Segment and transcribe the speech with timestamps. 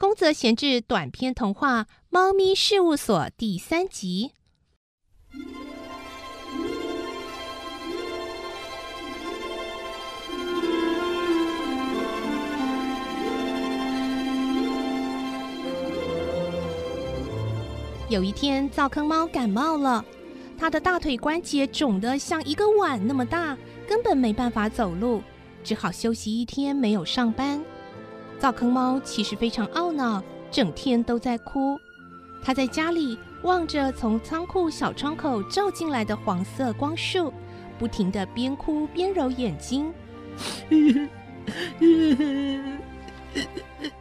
[0.00, 4.30] 宫泽贤治短篇童话《猫咪事务所》第三集。
[18.08, 20.04] 有一天，灶坑猫感冒了，
[20.56, 23.58] 它的大腿关节肿得像一个碗那么大，
[23.88, 25.20] 根本没办法走路，
[25.64, 27.60] 只好休息一天，没有上班。
[28.38, 31.78] 灶坑猫其实非常懊恼，整天都在哭。
[32.42, 37.32] 它在家里望着从仓库小窗口照进来的黄色光束，
[37.78, 39.92] 不停的边哭边揉眼睛。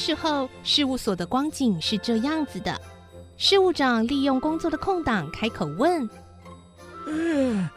[0.00, 2.80] 时候，事务所的光景是这样子的：
[3.36, 6.08] 事务长利用工作的空档开口问
[7.04, 7.70] ：“呃，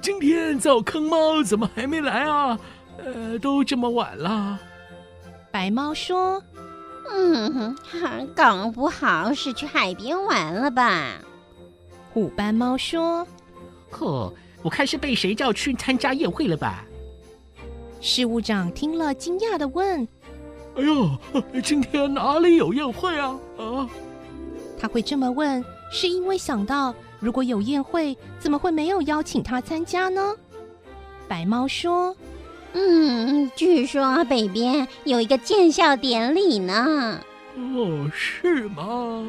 [0.00, 2.58] 今天灶坑猫怎么还没来啊？
[2.96, 4.58] 呃，都这么晚了。”
[5.52, 6.42] 白猫说
[7.12, 7.76] ：“嗯，
[8.34, 11.20] 搞不好是去海边玩了吧？”
[12.10, 13.26] 虎斑猫说
[13.92, 16.86] ：“呵，我看是被谁叫去参加宴会了吧？”
[18.00, 20.08] 事务长听了，惊讶的问。
[20.76, 21.10] 哎呦，
[21.62, 23.38] 今天哪里有宴会啊？
[23.58, 23.88] 啊！
[24.78, 30.34] 他会这么问，是因为想到如果有宴会，怎么会没有邀请他参加呢？
[31.26, 32.14] 白猫说
[32.74, 37.20] ：“嗯，据说北边有一个建校典礼呢。”
[37.56, 39.24] 哦，是吗？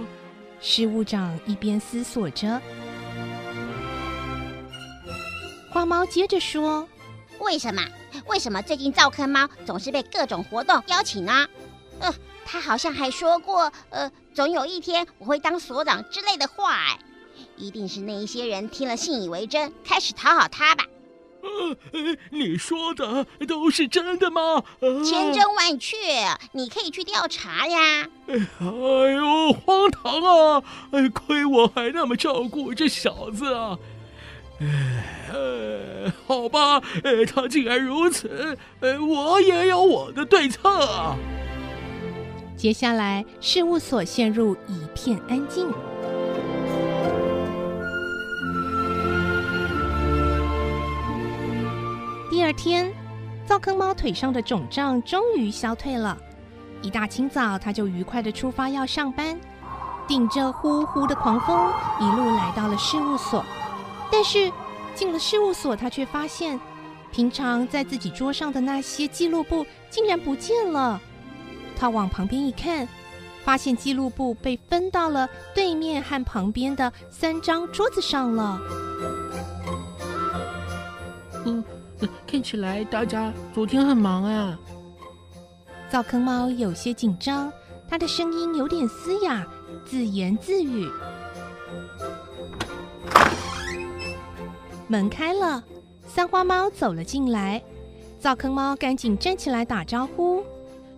[0.60, 2.62] 事务长一边思索着，
[5.72, 6.86] 花猫接着说
[7.40, 7.82] ：“为什么？”
[8.28, 11.48] 为什么最近灶坑猫总是被各种活动邀请呢？
[12.00, 12.14] 呃，
[12.46, 16.74] 他好像还说过，呃，总有一天我会当所长之类的话。
[16.74, 17.00] 哎，
[17.56, 20.86] 一定是那一些人听了信以为真，开始讨好他吧。
[21.42, 24.64] 呃，你说的都是真的吗？
[25.06, 25.98] 千真万确，
[26.52, 28.08] 你可以去调查呀。
[28.28, 30.64] 哎呦，荒唐啊！
[30.92, 33.78] 哎，亏我还那么照顾这小子啊！
[34.60, 41.16] 呃， 好吧，呃，他既然如此，呃，我也有我的对策。
[42.56, 45.72] 接下来，事务所陷入一片安静。
[52.32, 52.92] 第二天，
[53.46, 56.18] 灶坑猫腿上的肿胀终于消退了。
[56.82, 59.40] 一大清早，他就愉快的出发要上班，
[60.08, 63.44] 顶着呼呼的狂风，一路来到了事务所。
[64.12, 64.52] 但是
[64.96, 66.60] 进了事务所，他却发现，
[67.12, 71.00] 平常在自己桌上的那些记录簿竟然不见了。
[71.76, 72.88] 他往旁边一看，
[73.44, 78.60] 发现记录簿被分到了对面和旁边的三张桌子上了。
[81.46, 81.64] 嗯，
[82.26, 84.58] 看起来大家昨天很忙啊。
[85.90, 87.52] 灶坑猫有些紧张，
[87.88, 89.46] 他的声音有点嘶哑，
[89.86, 90.90] 自言自语。
[94.88, 95.64] 门开了，
[96.08, 97.62] 三花猫走了进来。
[98.20, 100.44] 灶坑猫赶紧站起来打招呼：“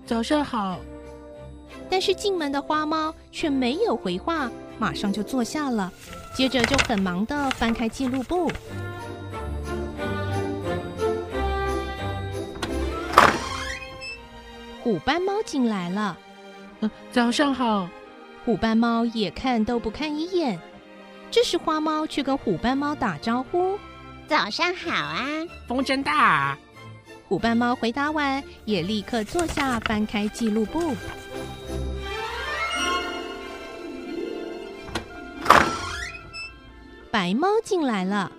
[0.05, 0.79] 早上好。”
[1.89, 5.91] 但是进门的花猫却没有回话，马上就坐下了，
[6.35, 8.51] 接着就很忙的翻开记录簿。
[14.83, 16.17] 虎斑猫进来了
[17.11, 17.89] ：“早上好。”
[18.45, 20.59] 虎斑猫也看都不看一眼。
[21.31, 23.77] 这时，花猫去跟虎斑猫打招呼
[24.27, 25.25] ：“早上好啊，
[25.67, 26.57] 风真大。”
[27.27, 30.95] 虎斑猫回答完，也立刻坐下，翻开记录簿。
[37.11, 38.31] 白猫进来了：“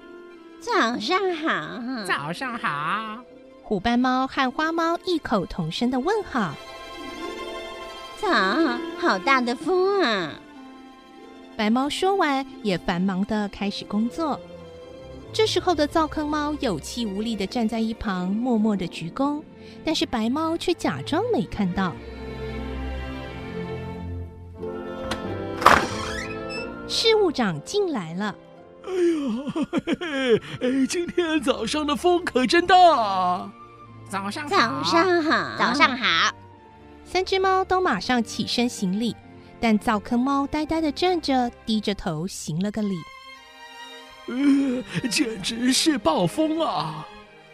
[0.61, 3.21] 早上好，早上好。”
[3.63, 6.55] 虎斑猫和花猫异口同声的问好
[8.21, 8.29] ：“早，
[8.99, 10.33] 好大的风啊！”
[11.61, 14.41] 白猫说完，也繁忙的开始工作。
[15.31, 19.43] 这时候的灶坑猫有气无力的站在一旁，默默的鞠躬，
[19.85, 21.93] 但是白猫却假装没看到。
[26.89, 28.35] 事务长进来了。
[28.87, 33.53] 哎呀，哎，今天早上的风可真大。
[34.09, 36.35] 早上早上好，早上好。
[37.05, 39.15] 三只猫都马上起身行礼。
[39.61, 42.97] 但灶坑猫呆呆的站着，低着头行了个礼。
[44.27, 47.07] 呃，简直是暴风啊！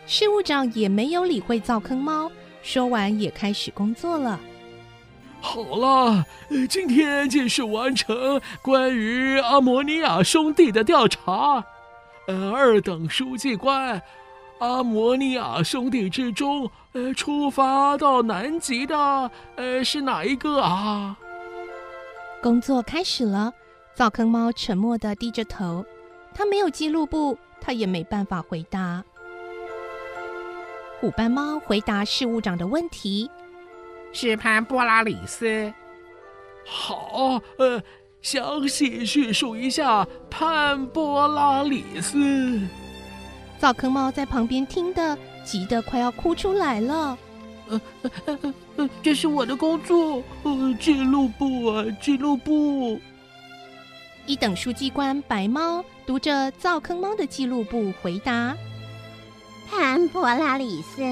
[0.07, 2.31] 事务长也没有理会灶坑猫，
[2.63, 4.39] 说完也开始工作了。
[5.41, 11.65] 好了，呃今天继续完成关于阿摩尼亚兄弟的调查。
[12.27, 14.03] 呃，二等书记官，
[14.59, 21.17] 阿摩尼亚兄弟之中，呃，出发到南极的，呃，是哪一个啊？
[22.43, 23.53] 工作开始了，
[23.95, 25.85] 灶坑猫沉默地低着头，
[26.33, 29.03] 它没有记录簿，它也没办法回答。
[31.01, 33.31] 虎斑猫回答事务长的问题。
[34.13, 35.73] 是潘波拉里斯。
[36.65, 37.83] 好，呃，
[38.23, 42.61] 详细叙述一下潘波拉里斯。
[43.59, 47.19] 灶坑猫在旁边听得急得快要哭出来了。
[47.69, 50.23] 呃，这是我的工作。
[50.43, 53.01] 呃，记录簿啊，记录簿。
[54.27, 58.57] 一等书记官白猫读着灶坑猫的记录簿回答。
[59.69, 61.03] 潘波拉里斯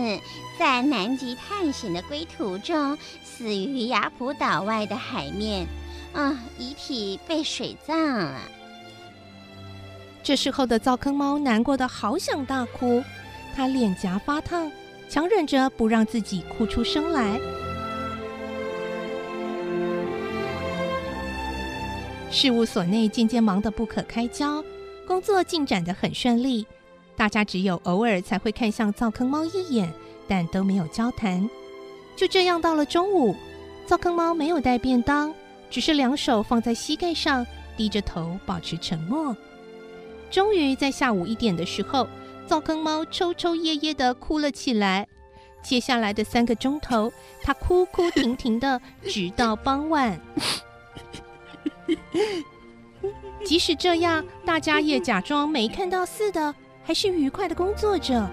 [0.59, 5.67] 在南极探险的归途中死于雅普岛外的海面，
[6.13, 8.41] 啊，遗体被水葬了。
[10.23, 13.03] 这时候的灶坑猫难过的好想大哭，
[13.57, 14.71] 它脸颊发烫，
[15.09, 17.39] 强忍着不让自己哭出声来。
[22.31, 24.63] 事务所内渐渐忙得不可开交，
[25.07, 26.67] 工作进展得很顺利。
[27.17, 29.89] 大家只有偶尔才会看向灶坑猫一眼，
[30.27, 31.49] 但都没有交谈。
[32.17, 33.37] 就这样到了中午，
[33.87, 35.33] 灶坑猫没有带便当，
[35.71, 37.47] 只是两手放在膝盖上，
[37.77, 39.37] 低着头保持沉默。
[40.29, 42.09] 终于在下午一点的时候，
[42.47, 45.07] 灶坑猫抽抽噎噎的哭了起来。
[45.63, 47.11] 接下来的三个钟头，
[47.43, 50.21] 它哭哭停停的，直到傍晚。
[53.45, 56.55] 即使这样，大家也假装没看到似的。
[56.87, 58.29] 还是愉快的工作着。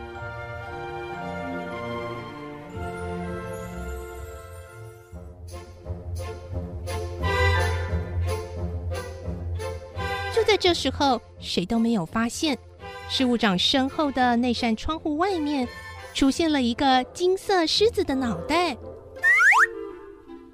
[10.35, 12.57] 就在这时候，谁都没有发现，
[13.13, 15.67] 事务长身后的那扇窗户外面
[16.13, 18.77] 出现了一个金色狮子的脑袋。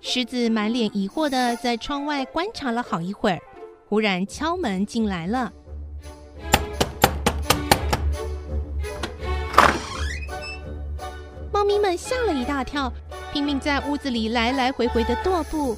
[0.02, 3.40] 狮子满脸疑惑的在窗外观察了好一会儿，
[3.88, 5.54] 忽然敲门进来了。
[11.54, 12.92] 猫咪们吓了一大跳，
[13.32, 15.78] 拼命在屋子里来来回回的踱步。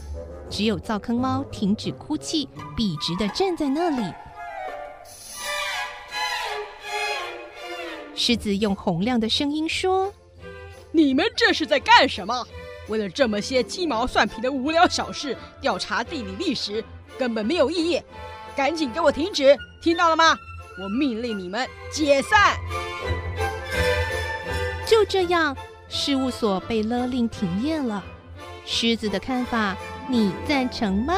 [0.49, 4.13] 只有灶坑猫停止哭泣，笔直的站在那里。
[8.19, 10.13] 狮子用洪亮的声音说
[10.91, 12.45] ：“你们这是在干什么？
[12.89, 16.83] 为了这么些鸡毛蒜皮的无聊小事调查地理历史，
[17.17, 18.03] 根本没有意义！
[18.57, 19.57] 赶紧给我停止！
[19.81, 20.37] 听到了吗？
[20.83, 22.57] 我命令你们解散！”
[24.85, 25.55] 就这样。
[25.87, 28.03] 事务所被勒令停业了。
[28.65, 29.77] 狮子的看法，
[30.09, 31.15] 你赞成吗？